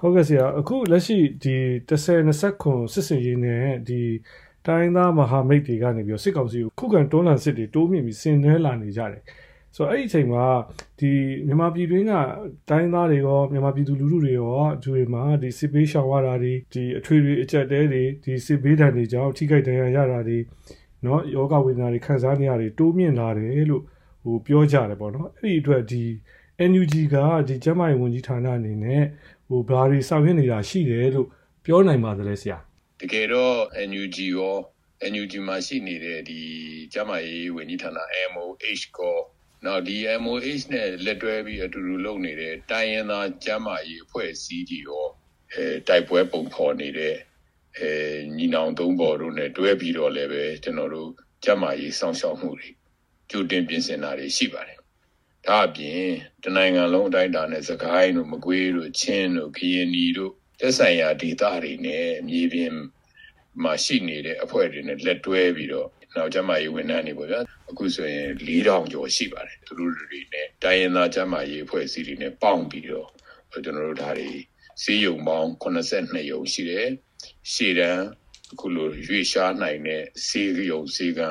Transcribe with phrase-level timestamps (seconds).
[0.00, 1.56] ဟုတ်ကဲ့ဆရာအခုလက်ရှိဒီ
[1.88, 4.00] 10-20ခုစစ်စင်ရေးနဲ့ဒီ
[4.66, 9.22] တိုင်းသားမဟာမိတ်တွေကနေပြီးစစ်ကောင်စီကိုခုခံတွန်းလှန်စစ်တွေတိုးမြင့်ပြီးဆင်နွှဲလာနေကြတယ်
[9.76, 10.44] ဆိုတော့အဲ့ဒီအချိန်မှာ
[10.98, 11.10] ဒီ
[11.46, 12.12] မြန်မာပြည်တွင်းက
[12.70, 20.38] တိုင်းသားတွေရောမြန်မာပြည်သူလူထုတွေရောသူတွေမှာဒီစစ်ပေးရှောင်ရတာတွေဒီအထွေထွေအကြက်တဲတွေဒီစစ်ပေးဒဏ်တွေကြောင့်ထိခိုက်ဒဏ်ရာရတာတွေ
[21.02, 23.82] เนาะယောဂဝေဒနာတွေခံစားနေရတယ်တိုးမြင့်လာတယ်လို့
[24.24, 26.02] ဟိုပြောကြတယ်ပေါ့နော်အဲ့ဒီအတွက်ဒီ
[26.59, 27.15] NUG က
[27.47, 29.03] ဒီကျန်းမာရေးဝန်ကြီးဌာနအနေနဲ့
[29.47, 31.27] ဟိုဘာတွေဆောင်ရွက်နေတာရှိတယ်လို့
[31.65, 32.57] ပြောနိုင်ပါသလဲဆရာ
[33.01, 33.55] တကယ်တော့
[33.89, 34.55] NUG ရော
[35.11, 36.39] NUG မှာရှိနေတဲ့ဒီ
[36.93, 37.91] ကျန်းမာရေးဝန်ကြီးဌာန
[38.31, 39.17] MOH ကို
[39.65, 45.05] နောက်ဒီ MOH နဲ့လက်တွဲပြီးအတူတူလုပ်နေတဲ့တိုင်းရင်းသားကျန်းမာရေးအဖွဲ့အစည်းတွေရော
[45.53, 47.15] အဲတိုက်ပွဲပုံဖော်နေတဲ့
[47.77, 47.89] အဲ
[48.37, 51.09] ညီနောင်သုံးပေါ်တို့နဲ့တွဲပြီးတော့လည်းပဲကျွန်တော်တို့
[51.43, 52.69] ကျန်းမာရေးစောင့်ရှောက်မှုတွေ
[53.29, 54.76] ကြိုတင်ပြင်ဆင်တာတွေရှိပါတယ်။
[55.47, 56.05] ဒါအပြင်
[56.43, 62.73] တနိုင်ငံလုံးအတိုင်းအတာနဲ့စကိုင်းတို့မကွေးတို့ချင်းတို့ကရင်နီတို့သက်ဆိုင်ရာဒေသတွေနဲ့မြေပြင်
[63.63, 73.09] မှာရှိနေတဲ့အဖွဲ့တွေနဲ့လက်တွဲပြီးတော့နောက်ကျမရေးဝန်ထမ်းတွေပေါ့ဗျာအခုဆိုရင်4000ကျော်ရှိပါတယ်သူတို့တွေနဲ့တိုင်းရင်းသားကျမရေးအဖွဲ့အစည်းတွေနဲ့ပေါင်းပြီးတော့
[73.51, 74.29] ကျွန်တော်တို့ဒါတွေ
[74.83, 76.87] စီးရုံပေါင်း82ရုံရှိတယ်
[77.51, 78.03] ရှေ့တန်း
[78.53, 81.29] အခုလိုရွေးရှားနိုင်တဲ့စီးရုံစီကံ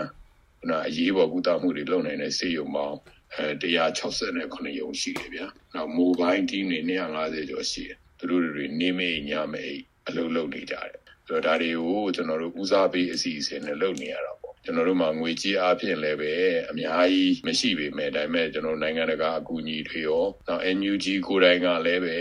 [0.69, 2.99] နော်အရေးပေါ်ကုသမှုတွေလုပ်နိုင်တဲ့စီးရုံပေါင်း
[3.37, 16.33] အဲ169ရုံရှိတယ်ဗျာနောက် mobile team တွေ250ကျော်ရှိတယ်သူတို့တွေနေမေးညမေးအလုပ်လုပ်နေကြတယ်ဆိုတော့ဒါတွေကိုကျွန်တော်တို့ဦးစားပေးအစီအစဉ်နဲ့လုပ်နေရတာပေါ့ကျွန်တော်တို့မှာငွေကြေးအားဖြင့်လည်းပဲ
[16.71, 22.19] အများကြီးမရှိပေမဲ့ဒါပေမဲ့ကျွန်တော်နိုင်ငံတကာအကူအညီတွေရောနောက် NUG ကိုယ်တိုင်ကလည်းပဲ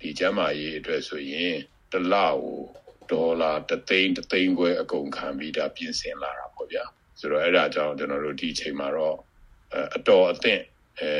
[0.00, 1.54] ဒီကျန်းမာရေးအတွက်ဆိုရင်
[1.92, 2.38] တစ်လကို
[3.10, 6.84] ဒေါ်လာ3သိန်း3သိန်းခွဲအကုန်ခံပြီးဒါပြင်ဆင်လာတာပေါ့ဗျာ
[7.18, 9.16] ဆိုတော့အဲ့ဒါကြောင့်ကျွန်တော်တို့ဒီအချိန်မှာတော့
[9.96, 10.62] အတော်အသင့်
[11.00, 11.10] အဲ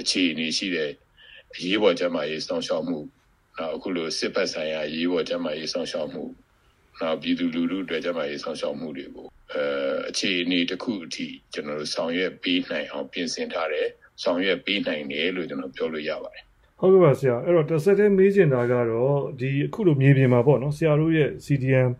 [0.00, 0.90] အခြေအနေရှိတဲ့
[1.54, 2.98] အရေးပေါ်ကျန်းမာရေးစောင့်ရှောက်မှု
[3.58, 6.24] နောက်အခုလိုစစ်ပတ်ဆိုင်ရာရေးပေါ်ကျန်းမာရေးစောင့်ရှောက်မှု
[7.00, 9.64] နောက်ပြည်သူလူထုအတွက်ကျန်းမာရေးဆောင်ရှောက်မှုတွေကိုအဲ
[10.08, 13.88] အခြေအနေတစ်ခုအထိကျွန်တော်တို့ဆောင်ရွက်ပေးနိုင်အောင်ပြင်ဆင်ထားတယ်
[14.22, 16.44] ဆောင်ရွက်ပေးနိုင်တယ်လို့ကျွန်တော်ပြောလို့ရပါတယ်
[16.80, 21.90] ဟုတ်ကဲ့ပါဆရာအဲ့တော့တစ်ဆက်တည်းမေးချင်တာကတော့ဒီအခုလိုမြေပြင်မှာပေါ့နော်ဆရာတို့ရဲ့ CDM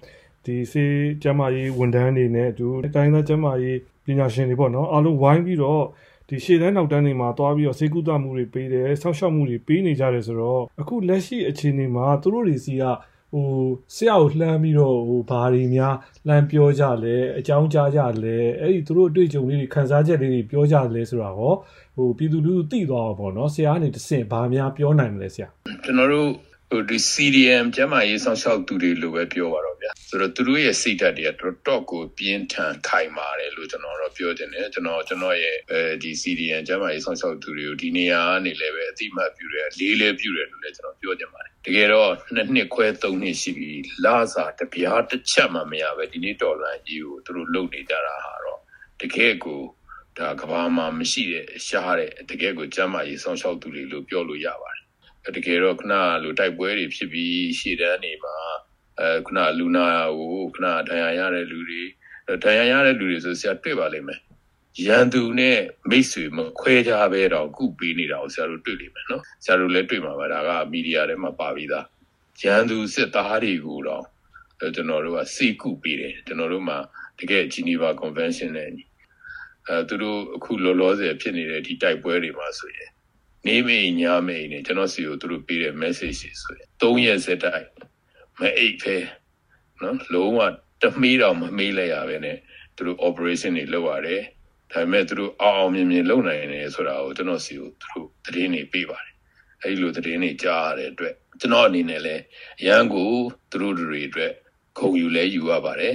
[0.44, 0.84] ဒီစေ
[1.22, 5.82] ကျမ်းမာရေးဝန်ထမ်းတွေနဲ့အတူတိုင်းသားကျမ်းမာရေး ပညာရှင်တွေပေါ့နော်အားလုံးဝိုင်းပြီးတော့
[6.28, 12.84] ဒီရှေ့တန်းနောက်တန်းတွေမှာတွားပြီးတော့စေကူတမှုတွေပေးတယ်ဆောက်ရှောက်မှုတွေပေးနေကြတယ်ဆိုတော့အခုလက်ရှိအခြေအနေမှာသူတို့တွေစီက
[13.32, 13.48] ဟို
[13.94, 15.94] ဆရာကိုလှမ်းပြီးတော့ဟိုဘာတွေများ
[16.26, 21.52] လှမ်းပြောကြလဲအကြောင်းကြားကြလဲအဲ့ဒီသူတို့အတွေ့အကြုံလေးတွေခန်းစားချက်လေးတွေပြောကြလဲဆိုတာဟော
[21.96, 25.48] ဟိုပြည်သူလူထုသိသွားအောင်ပေါ့နော်ဆရာကနေတဆင့်ဘာများပြောနိုင်မလဲဆရာ
[25.84, 26.28] ကျွန်တော်တို့
[26.71, 43.71] ဟိုဒီ CDM ကျမရေးဆောင်ရှောက်သူတွေလိုပဲပြောပါတော့ဗျာဆိုတော့သူတို့ရဲ့စိတ်ဓာတ်တွေကတော်တော်ကိုပြင်းထန်ခိုင်မာတယ်လို့ကျွန်တော်တော့ပြောတင်တယ်ကျွန်တော်ကျွန်တော်ရဲ့အဲဒီ CDM ကျမရေးဆောင်ရှောက်သူတွေကိုဒီနေရာကနေလည်းပဲအတိမတ်ပြုတယ်လေးလေးပြုတယ်လို့လည်းကျွန်တော်ပြောတင်ပါတယ်တကယ်တော့နှစ်နှစ်ခွဲသုံးနှစ်ရှိပြီ
[44.05, 48.61] လာစာတပြားတစ်ချက်မှမရပဲဒီနေ့တော်လန်ကြီးကိုသူတို့လုပ်နေကြတာဟာတော့
[49.00, 49.62] တကယ်ကို
[50.19, 54.88] ဒါကဘာမှမရှိတဲ့ရှားတဲ့တကယ်ကိုကျမ်းမာရေးဆောင်ရှောက်သူတွေလို့ပြောလို့ရပါတယ်
[55.37, 55.93] တကယ်တော့ခဏ
[56.23, 58.37] လိုတိုက်ပွဲတွေဖြစ်ပြီးရှေ့တန်းနေမှာ
[59.01, 59.87] အဲခဏလူနာ
[60.19, 61.83] ကိုခဏဒဏ်ရာရတဲ့လူတွေ
[62.45, 64.21] ဒဏ်ရာရတဲ့လူတွေဆိုဆရာတွေ့ပါလိမ့်မယ်
[64.87, 65.59] ရန်သူနဲ့
[65.91, 71.87] မိတ်ဆွေမခွဲကြဘဲတော့ကုပေးနေတာကိုဆရာတို့တွေ့လိမ့်မယ်နော်ဆရာတို့လည်းတွေ့မှာပါဒါကမီဒီယာထဲမှာပါပြီးသား
[72.43, 74.05] ရန်သူစစ်သားတွေကိုတော့
[74.75, 76.79] ကျွန်တော်တို့ကစိတ်ကုပေးတယ်ကျွန်တော်တို့မှာ
[77.19, 78.71] တကယ် Geneva Convention နဲ့
[79.69, 82.91] အဲသူတို့အခုလောလောဆယ်ဖြစ်နေတဲ့ဒီတိုက်ပွဲတွေမှာဆိုရင်
[83.47, 87.66] နေမေညမေနဲ့ကျွန်တော်စီကိုသူတို့ပေးတဲ့ message တွေဆိုရင်၃ရက်စက်တိုက်
[88.38, 88.97] မအိတ်ဖဲ
[89.82, 90.38] နော်လုံးဝ
[90.82, 92.37] တမီးတော့မမေးလိုက်ရပဲနဲ့
[92.76, 94.22] သူတို့ operation တွေလုပ်ရတယ်
[94.72, 99.15] ဒါပေမဲ့သူတို့အောင်အောင်မြင်မြင်လုပ်နိုင်တယ်ဆိုတာကိုကျွန်တော်စီကိုသူတို့သတင်းတွေပေးပါတယ်
[99.62, 102.22] အဲဒီလိုသတင်းတွေကြားရတဲ့အတွက်ကျွန်တော်အနေနဲ့လည်း
[102.66, 103.10] ရန်ကို
[103.50, 104.32] သူတို့တွေအတွက်
[104.78, 105.94] ခုံယူလဲယူရပါတယ်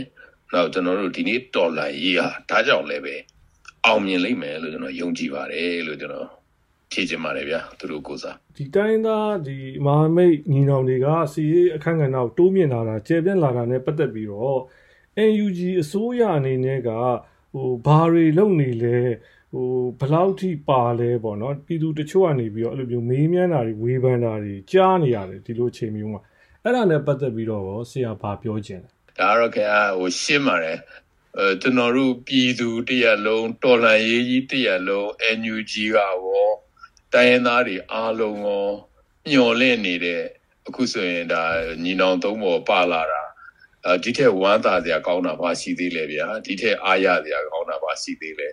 [0.54, 3.16] နောက်ကျွန်တော်တို့ဒီနေ့တော်လိုင်းရေးဟာဒါကြောင့်လည်းပဲ
[3.86, 6.30] အောင်မြင်လိမ့်မယ်လို့ကျွန်တော်ယုံကြည်ပါတယ်လို့ကျွန်တော်
[6.92, 14.60] ဖြည့်ချင်ပါတယ်ဗျာသူတို့ကိုစားဒီတိုင်းသားဒီမဟာမိတ်ညီနောင်တွေကစီရေးအခန့်ကဏ္ဍကိုတိုးမြင့်လာတာကျေပြန့်လာတာနဲ့ပတ်သက်ပြီးတော့
[15.32, 16.90] NUG အစိုးရအနေနဲ့က
[17.54, 18.98] ဟိုဘာတွေလုပ်နေလဲ
[19.54, 19.70] ဟို
[20.00, 26.22] ဘလောက်ထိပါလဲပေါ့နော်ပြည်သူတချို့ကနေပြီးတော့အဲ့လိုမျိုးမေးမြန်းတာတွေဝေဖန်တာတွေကြားနေရတယ်ဒီလိုအချိန်မျိုးမှာ
[26.64, 30.78] အဲ့ဒါနဲ့ပတ်သက်ပြီးတော့ဆရာဘာပြောချင်လဲဒါတော့ခင်ဗျာဟိုရှင်းပါတယ်
[31.38, 35.08] အဲကျွန်တော်တို့ပြည်သူတရက်လုံးတော်လှန်ရေးကြီးတရက်လုံး
[35.40, 36.14] NUG ကရော
[37.14, 38.68] တိုင်းရင်းသားတွေအားလုံးရော
[39.32, 40.22] ညှော်လင့်နေတဲ့
[40.68, 41.44] အခုဆိုရင်ဒါ
[41.84, 43.24] ညီနောင်သုံးပေါ်ပါလာတာ
[43.86, 48.50] အဲဒီထက်ဝမ်းသာစရာကောင်းတာပါရှိသေးလေဗျာဒီထက်အားရစရာကောင်းတာပါရှိသေးလေ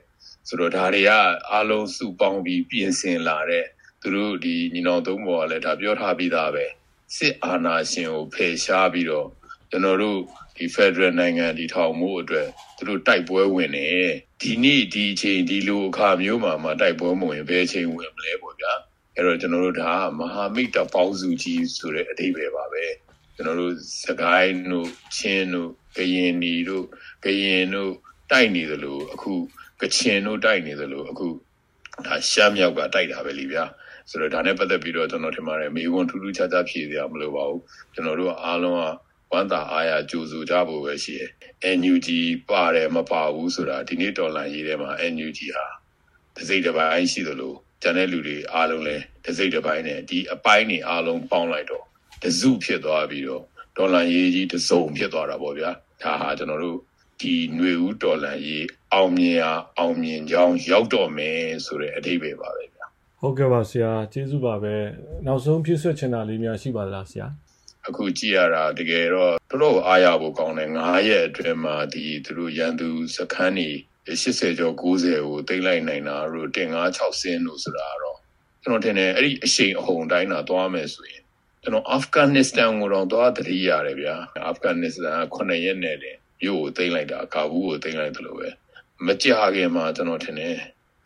[0.49, 1.11] ဆိုတော့ဒါတွေက
[1.51, 3.67] အားလုံးစုပေါင်းပြီးပြင်ဆင်လာတဲ့
[4.03, 6.67] သူတို့ဒီညီနောင်သုံးပေါ်ကလည်းဒါပြောထားပြီးသားပဲ
[7.17, 9.29] စစ်အာဏာရှင်ကိုဖယ်ရှားပြီးတော့
[9.71, 10.21] ကျွန်တော်တို့
[10.61, 13.89] ဒီ Federal နိုင်ငံဒီထောင်မှုအတွက်သူတို့တိုက်ပွဲဝင်နေ
[14.43, 18.73] ဒီနေ့ဒီအချိန်ဒီလိုအခါမျိုးမှာမှတိုက်ပွဲမဝင်ဘယ်အချိန်ဝင်မလဲပေါ့ဗျာ
[19.15, 22.85] အဲ့တော့ကျွန်တော်တို့ဒါမဟာမိတ်တပေါင်းစုကြီးဆိုတဲ့အဓိပ္ပာယ်ပါပဲ
[23.35, 23.75] ကျွန်တော်တို့
[24.05, 26.85] စကိုင်းတို့ချင်းတို့ကရင်နီတို့
[27.25, 27.93] ကရင်တို့
[28.31, 29.33] တိုက်နေသလိုအခု
[29.81, 31.29] ကချင်တို့တိုက်နေသလိုအခု
[32.07, 33.65] ဒါရှမ်းမြောက်ကတိုက်တာပဲလीဗျာ
[34.11, 37.63] ဆိုတော့ဒါနဲ့ပတ်သက်ပြီးတော့ကျွန်တော်ထင်ပါတယ်မေဝန်ထူးထူးခြားခြားဖြည့်စရာမလိုပါဘူး
[37.95, 38.85] ကျွန်တော်တို့အားလုံးက
[39.33, 41.31] ဝမ်းသာအားရကြိုဆိုကြဖို့ပဲရှိတယ်
[41.79, 42.09] NUG
[42.49, 45.67] ပါတယ်မပါဘူးဆိုတာဒီနေ့တော်လန်ရေးထဲမှာ NUG ဟာ
[46.35, 51.85] တစ်စိတ်တစ်ပိုင်းရှိသလိုကျန်တဲ့လူတွေအားလုံးလည်းတစ်စိတ်တစ်ပိုင်းနဲ့ဒီအပိုင်းတွေအားလုံးပေါင်းလိုက်တော့
[52.23, 53.45] တစုဖြစ်သွားပြီးတော့
[53.77, 55.71] ဒေါ်လာရေးကြီးတစ်စုံဖြစ်သွားတာပေါ့ဗျာ
[56.03, 56.79] ဒါဟာကျွန်တော်တို့
[57.21, 62.87] ဒီຫນွေဦးဒေါ်လာရေးအောင်မြင်အောင်အောင်မြင်ကြောင်းရောက်တော့မယ်ဆိုတဲ့အဓိပ္ပာယ်ပါပဲဗျာ
[63.21, 64.75] ဟုတ်ကဲ့ပါဆရာကျေးဇူးပါပဲ
[65.27, 67.27] နောက်ဆုံးဖြစ်ဆွချင်တာလေးများရှိပါသလားဆရာ
[67.87, 73.69] အခုကြည့်ရတာတကယ်တော့တော်တော်အားရဖို့ကောင်းတယ်9ရက်အတွင်းမှာဒီသူတို့ရန်သူစခန်းနေ
[74.07, 78.19] 80ကျော်90ကိုတိတ်လိုက်နိုင်တာတို့တင်96ဆင်းလို့ဆိုတာတော့
[78.63, 81.23] ကျွန်တော်ထင်တယ်အဲ့ဒီအရှိန်အဟုန်တိုင်းတာသွားမယ်ဆိုရင်
[81.63, 84.15] ကျွန်တော်အာဖဂန်နစ္စတန်ကိုတော့သွားတတိရတယ်ဗျာ
[84.47, 86.13] အာဖဂန်နစ္စတန်က9ရက်နဲ့လေ
[86.43, 88.49] မြို့ကိုတိတ်လိုက်တာကာဘူးကိုတိတ်လိုက်တယ်လို့ပဲ
[89.07, 90.57] မကြခင်မှာကျွန်တော်ထင်တယ်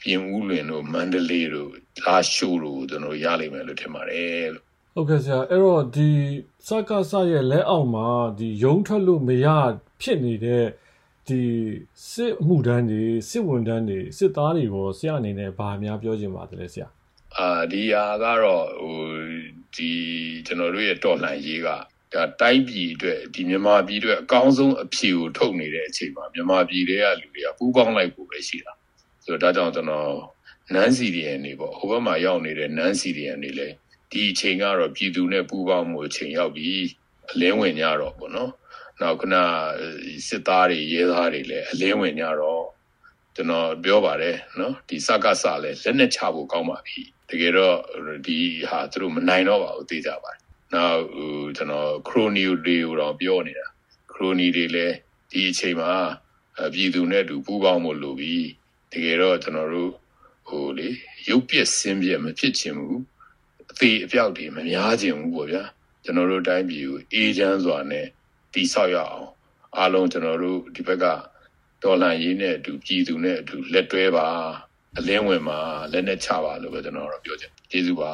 [0.01, 1.73] ပြင်ဦးလွင်တို့မန္တလေးတို့
[2.03, 4.67] လာရှိုးတို့ကျွန်တော်ရလိမ့်မယ်လို့ထင်ပါတယ်လို့
[4.97, 6.11] ဟုတ်ကဲ့ဆရာအဲ့တော့ဒီ
[6.67, 8.09] စကားဆရဲ့လက်အောက်မှာ
[8.39, 9.47] ဒီယုံထွက်လို့မရ
[10.01, 10.65] ဖြစ်နေတဲ့
[11.29, 11.43] ဒီ
[12.11, 16.89] စစ်မှုတန်းတွေစစ်ဝန်တန်းတွေစစ်သားတွေကိုဆရာအနေနဲ့ဗာများပြောချင်ပါတယ်လေဆရာ
[17.39, 18.99] အာဒီဟာကတော့ဟို
[19.75, 19.91] ဒီ
[20.47, 21.69] ကျွန်တော်တို့ရဲ့တော်လှန်ရေးက
[22.15, 28.73] ဒါတိုင်းပြည်အတွက်ဒီမြန်မာပြည်အတွက်အကောင်းဆုံးအဖြေကိုထုတ်နေတဲ့အချိန်မှာမြန်မာပြည်တွေကလူတွေကပူးပေါင်းလိုက်ဖို့ပဲရှိတာ
[29.25, 30.13] ဆိုတော့ဒါကြောင့်ကျွန်တော်
[30.75, 33.75] နန်းစီရီယန်တွေပေါ့ဟိုဘက်မှာရောက်နေတဲ့နန်းစီရီယန်တွေလည်း
[34.15, 36.71] ဒီအချိန်ကတော့ပြည်သူနဲ့ပူးပေါင်းမှုအချိန်ရောက်ပြီ
[37.31, 38.53] အလင်းဝင်ကြတော့ပေါ့နော်
[39.01, 39.37] နောက်ခုန
[40.29, 42.65] စစ်သားတွေရဲသားတွေလည်းအလင်းဝင်ကြတော့
[43.35, 47.01] ကျွန်တော်ပြောပါတယ်နော်ဒီစကားစလည်းလက်နဲ့ချဖို့ကောင်းပါပြီ
[47.31, 47.77] တကယ်တော့
[48.27, 48.37] ဒီ
[48.71, 50.41] ဟာသူတို့မနိုင်တော့ပါဘူးသိကြပါတယ်
[50.75, 51.01] နောက်
[51.57, 53.67] ကျွန်တော်ခရိုနီတွေကိုတော့ပြောနေတာ
[54.13, 54.95] ခရိုနီတွေလည်း
[55.31, 55.93] ဒီအချိန်မှာ
[56.75, 58.35] ပြည်သူနဲ့အတူပူးပေါင်းဖို့လိုပြီ
[58.93, 59.93] တကယ်တော့ကျွန်တော်တို့
[60.49, 60.89] ဟိုလေ
[61.29, 63.01] ရုပ်ပြက်ဆင်းပြက်မဖြစ်ချင်ဘူး
[63.75, 65.63] အသေးအပြောက်တွေမများချင်ဘူးပေါ့ဗျာ
[66.05, 68.07] ကျွန်တော်တို့တိုင်းပြည်ကိုအေးချမ်းစွာနဲ့
[68.53, 69.29] တည်ဆောက်ရအောင်
[69.77, 71.05] အားလုံးကျွန်တော်တို့ဒီဘက်က
[71.83, 74.27] ဒေါ်လာရေးနဲ့အတူပြည်သူနဲ့အတူလက်တွဲပါ
[74.99, 75.59] အလင်းဝင်ပါ
[75.93, 78.13] လက်နဲ့ချပါလို့ပဲကျွန်တော်တို့ပြောချင်ကျေးဇူးပါ